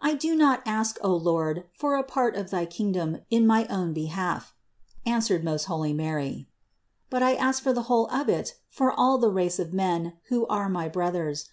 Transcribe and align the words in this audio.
"I 0.00 0.14
do 0.14 0.36
not 0.36 0.62
ask, 0.64 0.98
O 1.02 1.12
Lord, 1.16 1.64
for 1.72 1.96
a 1.96 2.04
part 2.04 2.36
of 2.36 2.50
thy 2.50 2.64
kingdom 2.64 3.22
in 3.28 3.44
my 3.44 3.66
own 3.66 3.92
behalf," 3.92 4.54
answered 5.04 5.42
most 5.42 5.64
holy 5.64 5.92
Mary, 5.92 6.46
"but 7.10 7.24
I 7.24 7.34
ask 7.34 7.60
for 7.60 7.72
the 7.72 7.82
whole 7.90 8.06
of 8.12 8.28
it 8.28 8.54
for 8.68 8.92
all 8.92 9.18
the 9.18 9.32
race 9.32 9.58
of 9.58 9.72
men, 9.74 10.12
who 10.28 10.46
are 10.46 10.68
my 10.68 10.88
brothers. 10.88 11.48